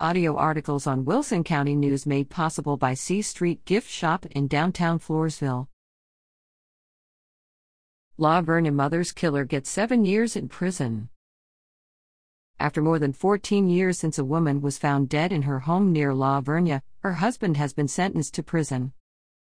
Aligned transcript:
Audio 0.00 0.34
articles 0.36 0.88
on 0.88 1.04
Wilson 1.04 1.44
County 1.44 1.76
News 1.76 2.04
made 2.04 2.28
possible 2.28 2.76
by 2.76 2.94
C 2.94 3.22
Street 3.22 3.64
Gift 3.64 3.88
Shop 3.88 4.26
in 4.26 4.48
downtown 4.48 4.98
Floresville. 4.98 5.68
La 8.18 8.42
Vernia 8.42 8.72
mother's 8.74 9.12
killer 9.12 9.44
gets 9.44 9.70
seven 9.70 10.04
years 10.04 10.34
in 10.34 10.48
prison. 10.48 11.10
After 12.58 12.82
more 12.82 12.98
than 12.98 13.12
14 13.12 13.68
years 13.68 13.96
since 13.96 14.18
a 14.18 14.24
woman 14.24 14.60
was 14.60 14.78
found 14.78 15.08
dead 15.08 15.30
in 15.30 15.42
her 15.42 15.60
home 15.60 15.92
near 15.92 16.12
La 16.12 16.40
Vernia, 16.40 16.82
her 17.04 17.12
husband 17.12 17.56
has 17.56 17.72
been 17.72 17.86
sentenced 17.86 18.34
to 18.34 18.42
prison. 18.42 18.92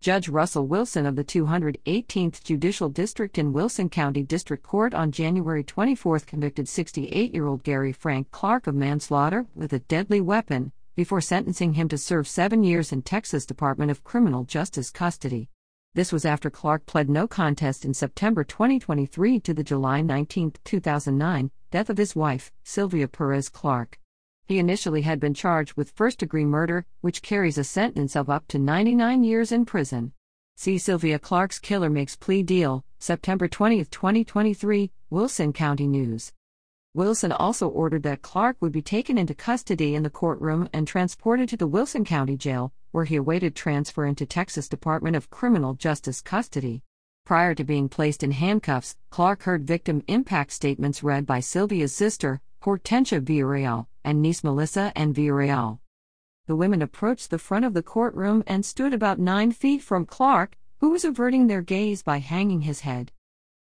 Judge 0.00 0.28
Russell 0.28 0.66
Wilson 0.68 1.04
of 1.04 1.16
the 1.16 1.24
218th 1.24 2.44
Judicial 2.44 2.88
District 2.88 3.38
in 3.38 3.52
Wilson 3.52 3.88
County 3.88 4.22
District 4.22 4.62
Court 4.62 4.94
on 4.94 5.10
January 5.10 5.64
24 5.64 6.20
convicted 6.20 6.68
68 6.68 7.34
year 7.34 7.46
old 7.46 7.64
Gary 7.64 7.92
Frank 7.92 8.30
Clark 8.30 8.66
of 8.68 8.74
manslaughter 8.74 9.46
with 9.54 9.72
a 9.72 9.80
deadly 9.80 10.20
weapon, 10.20 10.70
before 10.94 11.20
sentencing 11.20 11.74
him 11.74 11.88
to 11.88 11.98
serve 11.98 12.28
seven 12.28 12.62
years 12.62 12.92
in 12.92 13.02
Texas 13.02 13.46
Department 13.46 13.90
of 13.90 14.04
Criminal 14.04 14.44
Justice 14.44 14.90
custody. 14.90 15.48
This 15.94 16.12
was 16.12 16.24
after 16.24 16.50
Clark 16.50 16.86
pled 16.86 17.10
no 17.10 17.26
contest 17.26 17.84
in 17.84 17.92
September 17.92 18.44
2023 18.44 19.40
to 19.40 19.54
the 19.54 19.64
July 19.64 20.02
19, 20.02 20.52
2009, 20.62 21.50
death 21.70 21.90
of 21.90 21.98
his 21.98 22.14
wife, 22.14 22.52
Sylvia 22.62 23.08
Perez 23.08 23.48
Clark. 23.48 23.98
He 24.46 24.60
initially 24.60 25.02
had 25.02 25.18
been 25.18 25.34
charged 25.34 25.76
with 25.76 25.90
first 25.90 26.20
degree 26.20 26.44
murder, 26.44 26.86
which 27.00 27.20
carries 27.20 27.58
a 27.58 27.64
sentence 27.64 28.14
of 28.14 28.30
up 28.30 28.46
to 28.48 28.60
99 28.60 29.24
years 29.24 29.50
in 29.50 29.64
prison. 29.64 30.12
See 30.56 30.78
Sylvia 30.78 31.18
Clark's 31.18 31.58
killer 31.58 31.90
makes 31.90 32.14
plea 32.14 32.44
deal, 32.44 32.84
September 33.00 33.48
20, 33.48 33.84
2023, 33.86 34.92
Wilson 35.10 35.52
County 35.52 35.88
News. 35.88 36.32
Wilson 36.94 37.32
also 37.32 37.68
ordered 37.68 38.04
that 38.04 38.22
Clark 38.22 38.56
would 38.60 38.70
be 38.72 38.82
taken 38.82 39.18
into 39.18 39.34
custody 39.34 39.96
in 39.96 40.04
the 40.04 40.10
courtroom 40.10 40.68
and 40.72 40.86
transported 40.86 41.48
to 41.48 41.56
the 41.56 41.66
Wilson 41.66 42.04
County 42.04 42.36
Jail, 42.36 42.72
where 42.92 43.04
he 43.04 43.16
awaited 43.16 43.56
transfer 43.56 44.06
into 44.06 44.24
Texas 44.24 44.68
Department 44.68 45.16
of 45.16 45.28
Criminal 45.28 45.74
Justice 45.74 46.22
custody. 46.22 46.82
Prior 47.26 47.54
to 47.56 47.64
being 47.64 47.88
placed 47.88 48.22
in 48.22 48.30
handcuffs, 48.30 48.94
Clark 49.10 49.42
heard 49.42 49.66
victim 49.66 50.04
impact 50.06 50.52
statements 50.52 51.02
read 51.02 51.26
by 51.26 51.40
Sylvia's 51.40 51.92
sister, 51.94 52.40
Hortensia 52.66 53.20
Villarreal, 53.20 53.86
and 54.02 54.20
niece 54.20 54.42
Melissa 54.42 54.90
and 54.96 55.14
Villarreal. 55.14 55.78
The 56.48 56.56
women 56.56 56.82
approached 56.82 57.30
the 57.30 57.38
front 57.38 57.64
of 57.64 57.74
the 57.74 57.82
courtroom 57.82 58.42
and 58.44 58.64
stood 58.64 58.92
about 58.92 59.20
nine 59.20 59.52
feet 59.52 59.82
from 59.82 60.04
Clark, 60.04 60.56
who 60.78 60.90
was 60.90 61.04
averting 61.04 61.46
their 61.46 61.62
gaze 61.62 62.02
by 62.02 62.18
hanging 62.18 62.62
his 62.62 62.80
head. 62.80 63.12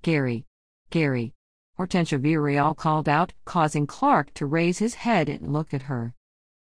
Gary. 0.00 0.46
Gary. 0.88 1.34
Hortensia 1.76 2.18
Villarreal 2.18 2.74
called 2.74 3.10
out, 3.10 3.34
causing 3.44 3.86
Clark 3.86 4.32
to 4.32 4.46
raise 4.46 4.78
his 4.78 4.94
head 4.94 5.28
and 5.28 5.52
look 5.52 5.74
at 5.74 5.82
her. 5.82 6.14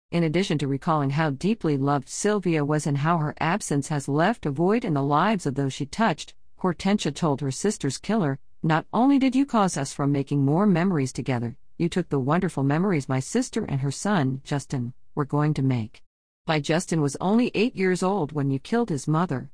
In 0.09 0.23
addition 0.23 0.58
to 0.59 0.67
recalling 0.69 1.09
how 1.09 1.30
deeply 1.30 1.75
loved 1.75 2.08
Sylvia 2.08 2.63
was 2.63 2.87
and 2.87 2.99
how 2.99 3.17
her 3.17 3.35
absence 3.41 3.89
has 3.89 4.08
left 4.08 4.45
a 4.45 4.49
void 4.49 4.85
in 4.85 4.93
the 4.93 5.03
lives 5.03 5.45
of 5.45 5.55
those 5.55 5.73
she 5.73 5.85
touched, 5.85 6.33
Hortensia 6.61 7.11
told 7.11 7.41
her 7.41 7.52
sister's 7.52 7.97
killer, 7.97 8.39
Not 8.63 8.85
only 8.93 9.19
did 9.19 9.35
you 9.35 9.45
cause 9.45 9.75
us 9.75 9.91
from 9.91 10.13
making 10.13 10.45
more 10.45 10.65
memories 10.65 11.11
together, 11.11 11.58
you 11.84 11.89
took 11.89 12.08
the 12.08 12.17
wonderful 12.17 12.64
memories 12.64 13.09
my 13.09 13.20
sister 13.20 13.66
and 13.66 13.81
her 13.81 13.92
son, 13.92 14.39
Justin, 14.45 14.94
were 15.16 15.26
going 15.26 15.53
to 15.53 15.62
make. 15.62 16.02
Why, 16.45 16.62
Justin 16.62 17.02
was 17.02 17.17
only 17.20 17.52
eight 17.53 17.76
years 17.76 18.02
old 18.02 18.31
when 18.31 18.50
you 18.50 18.58
killed 18.58 18.89
his 18.89 19.06
mother. 19.06 19.52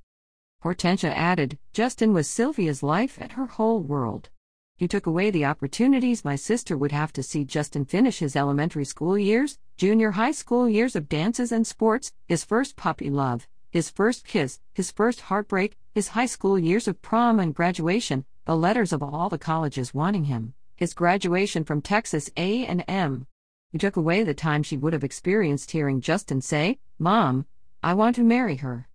Hortensia 0.64 1.12
added, 1.12 1.58
Justin 1.74 2.14
was 2.14 2.28
Sylvia's 2.28 2.84
life 2.84 3.18
and 3.20 3.32
her 3.32 3.48
whole 3.48 3.82
world. 3.82 4.30
You 4.78 4.88
took 4.88 5.08
away 5.08 5.32
the 5.32 5.46
opportunities 5.46 6.24
my 6.24 6.36
sister 6.36 6.78
would 6.78 6.92
have 6.92 7.12
to 7.14 7.24
see 7.24 7.46
Justin 7.46 7.84
finish 7.84 8.20
his 8.20 8.36
elementary 8.36 8.86
school 8.86 9.18
years, 9.18 9.58
junior 9.76 10.12
high 10.12 10.32
school 10.32 10.70
years 10.70 10.96
of 10.96 11.10
dances 11.10 11.52
and 11.52 11.66
sports, 11.66 12.14
his 12.28 12.44
first 12.44 12.76
puppy 12.76 13.10
love, 13.10 13.48
his 13.72 13.90
first 13.90 14.28
kiss, 14.28 14.60
his 14.72 14.92
first 14.92 15.22
heartbreak, 15.22 15.78
his 15.96 16.10
high 16.10 16.28
school 16.28 16.60
years 16.60 16.88
of 16.88 17.02
prom 17.02 17.40
and 17.40 17.56
graduation, 17.56 18.24
the 18.46 18.56
letters 18.56 18.94
of 18.94 19.02
all 19.02 19.30
the 19.30 19.40
colleges 19.40 19.96
wanting 19.96 20.26
him 20.26 20.54
his 20.80 20.94
graduation 20.94 21.66
from 21.66 21.82
Texas 21.82 22.32
A&M. 22.38 23.28
He 23.74 23.78
took 23.78 23.98
away 23.98 24.24
the 24.24 24.34
time 24.34 24.64
she 24.64 24.78
would 24.78 24.94
have 24.94 25.04
experienced 25.04 25.72
hearing 25.72 26.00
Justin 26.00 26.40
say, 26.40 26.80
"Mom, 26.98 27.46
I 27.84 27.94
want 27.94 28.16
to 28.16 28.24
marry 28.24 28.56
her." 28.56 28.88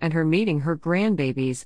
And 0.00 0.12
her 0.14 0.24
meeting 0.24 0.62
her 0.62 0.76
grandbabies. 0.76 1.64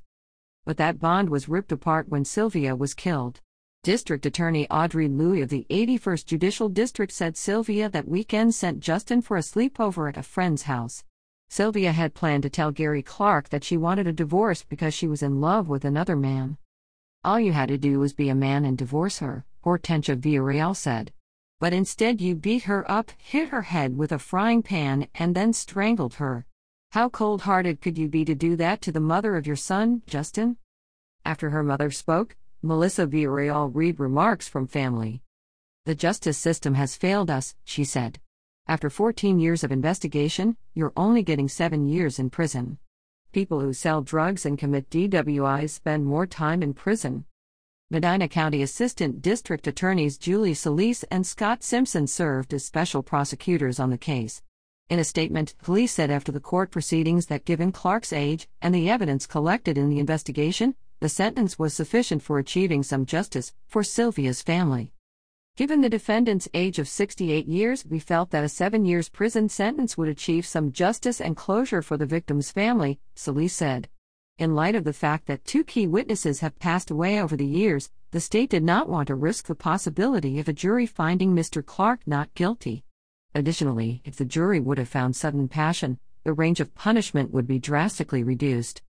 But 0.66 0.76
that 0.76 1.00
bond 1.00 1.30
was 1.30 1.48
ripped 1.48 1.72
apart 1.72 2.10
when 2.10 2.26
Sylvia 2.26 2.76
was 2.76 2.92
killed. 2.92 3.40
District 3.82 4.26
Attorney 4.26 4.68
Audrey 4.68 5.08
Louis 5.08 5.40
of 5.40 5.48
the 5.48 5.64
81st 5.70 6.26
Judicial 6.26 6.68
District 6.68 7.10
said 7.10 7.38
Sylvia 7.38 7.88
that 7.88 8.06
weekend 8.06 8.54
sent 8.54 8.80
Justin 8.80 9.22
for 9.22 9.38
a 9.38 9.40
sleepover 9.40 10.06
at 10.06 10.18
a 10.18 10.22
friend's 10.22 10.64
house. 10.64 11.02
Sylvia 11.48 11.92
had 11.92 12.12
planned 12.12 12.42
to 12.42 12.50
tell 12.50 12.72
Gary 12.72 13.02
Clark 13.02 13.48
that 13.48 13.64
she 13.64 13.78
wanted 13.78 14.06
a 14.06 14.12
divorce 14.12 14.64
because 14.64 14.92
she 14.92 15.08
was 15.08 15.22
in 15.22 15.40
love 15.40 15.70
with 15.70 15.86
another 15.86 16.14
man. 16.14 16.58
All 17.24 17.40
you 17.40 17.52
had 17.52 17.70
to 17.70 17.78
do 17.78 17.98
was 18.00 18.12
be 18.12 18.28
a 18.28 18.34
man 18.34 18.66
and 18.66 18.76
divorce 18.76 19.20
her. 19.20 19.46
Hortensia 19.64 20.16
Villarreal 20.16 20.74
said. 20.74 21.12
But 21.60 21.72
instead, 21.72 22.20
you 22.20 22.34
beat 22.34 22.64
her 22.64 22.90
up, 22.90 23.12
hit 23.18 23.50
her 23.50 23.62
head 23.62 23.96
with 23.96 24.12
a 24.12 24.18
frying 24.18 24.62
pan, 24.62 25.08
and 25.14 25.34
then 25.34 25.52
strangled 25.52 26.14
her. 26.14 26.44
How 26.90 27.08
cold 27.08 27.42
hearted 27.42 27.80
could 27.80 27.96
you 27.96 28.08
be 28.08 28.24
to 28.24 28.34
do 28.34 28.56
that 28.56 28.82
to 28.82 28.92
the 28.92 29.00
mother 29.00 29.36
of 29.36 29.46
your 29.46 29.56
son, 29.56 30.02
Justin? 30.06 30.56
After 31.24 31.50
her 31.50 31.62
mother 31.62 31.90
spoke, 31.90 32.36
Melissa 32.62 33.06
Villarreal 33.06 33.70
read 33.72 34.00
remarks 34.00 34.48
from 34.48 34.66
family. 34.66 35.22
The 35.84 35.94
justice 35.94 36.38
system 36.38 36.74
has 36.74 36.96
failed 36.96 37.30
us, 37.30 37.54
she 37.64 37.84
said. 37.84 38.20
After 38.68 38.90
14 38.90 39.40
years 39.40 39.64
of 39.64 39.72
investigation, 39.72 40.56
you're 40.74 40.92
only 40.96 41.22
getting 41.22 41.48
seven 41.48 41.86
years 41.86 42.18
in 42.18 42.30
prison. 42.30 42.78
People 43.32 43.60
who 43.60 43.72
sell 43.72 44.02
drugs 44.02 44.44
and 44.46 44.58
commit 44.58 44.90
DWIs 44.90 45.70
spend 45.70 46.06
more 46.06 46.26
time 46.26 46.62
in 46.62 46.74
prison. 46.74 47.24
Medina 47.92 48.26
County 48.26 48.62
Assistant 48.62 49.20
District 49.20 49.66
Attorneys 49.66 50.16
Julie 50.16 50.54
Solis 50.54 51.02
and 51.10 51.26
Scott 51.26 51.62
Simpson 51.62 52.06
served 52.06 52.54
as 52.54 52.64
special 52.64 53.02
prosecutors 53.02 53.78
on 53.78 53.90
the 53.90 53.98
case. 53.98 54.40
In 54.88 54.98
a 54.98 55.04
statement, 55.04 55.54
Solis 55.62 55.92
said 55.92 56.10
after 56.10 56.32
the 56.32 56.40
court 56.40 56.70
proceedings 56.70 57.26
that 57.26 57.44
given 57.44 57.70
Clark's 57.70 58.10
age 58.10 58.48
and 58.62 58.74
the 58.74 58.88
evidence 58.88 59.26
collected 59.26 59.76
in 59.76 59.90
the 59.90 59.98
investigation, 59.98 60.74
the 61.00 61.10
sentence 61.10 61.58
was 61.58 61.74
sufficient 61.74 62.22
for 62.22 62.38
achieving 62.38 62.82
some 62.82 63.04
justice 63.04 63.52
for 63.66 63.82
Sylvia's 63.82 64.40
family. 64.40 64.94
Given 65.58 65.82
the 65.82 65.90
defendant's 65.90 66.48
age 66.54 66.78
of 66.78 66.88
68 66.88 67.46
years, 67.46 67.84
we 67.84 67.98
felt 67.98 68.30
that 68.30 68.42
a 68.42 68.48
seven 68.48 68.86
years 68.86 69.10
prison 69.10 69.50
sentence 69.50 69.98
would 69.98 70.08
achieve 70.08 70.46
some 70.46 70.72
justice 70.72 71.20
and 71.20 71.36
closure 71.36 71.82
for 71.82 71.98
the 71.98 72.06
victim's 72.06 72.50
family, 72.50 73.00
Solis 73.14 73.52
said. 73.52 73.90
In 74.38 74.54
light 74.54 74.74
of 74.74 74.84
the 74.84 74.92
fact 74.92 75.26
that 75.26 75.44
two 75.44 75.62
key 75.62 75.86
witnesses 75.86 76.40
have 76.40 76.58
passed 76.58 76.90
away 76.90 77.20
over 77.20 77.36
the 77.36 77.46
years, 77.46 77.90
the 78.12 78.20
state 78.20 78.50
did 78.50 78.62
not 78.62 78.88
want 78.88 79.08
to 79.08 79.14
risk 79.14 79.46
the 79.46 79.54
possibility 79.54 80.38
of 80.38 80.48
a 80.48 80.52
jury 80.52 80.86
finding 80.86 81.34
Mr. 81.34 81.64
Clark 81.64 82.00
not 82.06 82.32
guilty. 82.34 82.84
Additionally, 83.34 84.02
if 84.04 84.16
the 84.16 84.24
jury 84.24 84.58
would 84.58 84.78
have 84.78 84.88
found 84.88 85.16
sudden 85.16 85.48
passion, 85.48 85.98
the 86.24 86.32
range 86.32 86.60
of 86.60 86.74
punishment 86.74 87.30
would 87.30 87.46
be 87.46 87.58
drastically 87.58 88.22
reduced. 88.22 88.82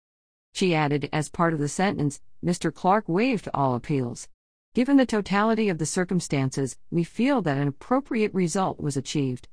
She 0.52 0.74
added, 0.74 1.08
as 1.12 1.28
part 1.28 1.52
of 1.52 1.58
the 1.58 1.68
sentence, 1.68 2.20
Mr. 2.44 2.72
Clark 2.74 3.08
waived 3.08 3.48
all 3.54 3.74
appeals. 3.74 4.28
Given 4.74 4.96
the 4.96 5.06
totality 5.06 5.68
of 5.68 5.78
the 5.78 5.86
circumstances, 5.86 6.76
we 6.90 7.02
feel 7.02 7.42
that 7.42 7.58
an 7.58 7.68
appropriate 7.68 8.32
result 8.34 8.78
was 8.78 8.96
achieved. 8.96 9.48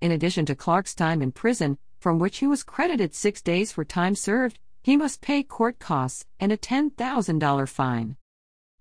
In 0.00 0.10
addition 0.10 0.46
to 0.46 0.54
Clark's 0.54 0.94
time 0.94 1.22
in 1.22 1.32
prison, 1.32 1.78
from 1.98 2.18
which 2.18 2.38
he 2.38 2.46
was 2.46 2.62
credited 2.62 3.14
six 3.14 3.40
days 3.40 3.72
for 3.72 3.84
time 3.84 4.14
served, 4.14 4.58
he 4.84 4.98
must 4.98 5.22
pay 5.22 5.42
court 5.42 5.78
costs 5.78 6.26
and 6.38 6.52
a 6.52 6.58
$10,000 6.58 7.68
fine. 7.70 8.16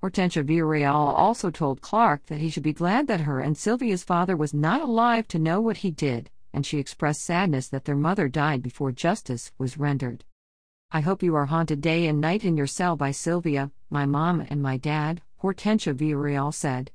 Hortensia 0.01 0.43
Villarreal 0.43 0.93
also 0.93 1.49
told 1.49 1.79
Clark 1.79 2.25
that 2.25 2.41
he 2.41 2.49
should 2.49 2.61
be 2.61 2.73
glad 2.73 3.07
that 3.07 3.21
her 3.21 3.39
and 3.39 3.57
Sylvia's 3.57 4.03
father 4.03 4.35
was 4.35 4.53
not 4.53 4.81
alive 4.81 5.29
to 5.29 5.39
know 5.39 5.61
what 5.61 5.77
he 5.77 5.91
did, 5.91 6.29
and 6.51 6.65
she 6.65 6.77
expressed 6.77 7.23
sadness 7.23 7.69
that 7.69 7.85
their 7.85 7.95
mother 7.95 8.27
died 8.27 8.61
before 8.61 8.91
justice 8.91 9.53
was 9.57 9.77
rendered. 9.77 10.25
I 10.91 10.99
hope 10.99 11.23
you 11.23 11.35
are 11.35 11.45
haunted 11.45 11.79
day 11.79 12.05
and 12.07 12.19
night 12.19 12.43
in 12.43 12.57
your 12.57 12.67
cell 12.67 12.97
by 12.97 13.11
Sylvia, 13.11 13.71
my 13.89 14.05
mom, 14.05 14.45
and 14.49 14.61
my 14.61 14.75
dad, 14.75 15.21
Hortensia 15.41 15.93
Villarreal 15.93 16.53
said. 16.53 16.91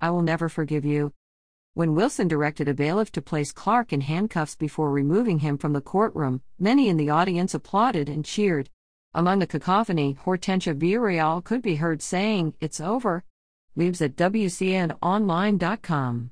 I 0.00 0.10
will 0.10 0.22
never 0.22 0.48
forgive 0.48 0.84
you. 0.84 1.12
When 1.74 1.94
Wilson 1.94 2.28
directed 2.28 2.68
a 2.68 2.74
bailiff 2.74 3.10
to 3.12 3.22
place 3.22 3.50
Clark 3.50 3.94
in 3.94 4.02
handcuffs 4.02 4.54
before 4.54 4.90
removing 4.90 5.38
him 5.38 5.56
from 5.56 5.72
the 5.72 5.80
courtroom, 5.80 6.42
many 6.58 6.90
in 6.90 6.98
the 6.98 7.08
audience 7.08 7.54
applauded 7.54 8.10
and 8.10 8.26
cheered. 8.26 8.68
Among 9.14 9.38
the 9.38 9.46
cacophony, 9.46 10.18
Hortensia 10.22 10.74
Villarreal 10.74 11.42
could 11.42 11.62
be 11.62 11.76
heard 11.76 12.02
saying, 12.02 12.52
It's 12.60 12.78
over. 12.78 13.24
Leaves 13.74 14.02
at 14.02 14.16
WCNOnline.com. 14.16 16.30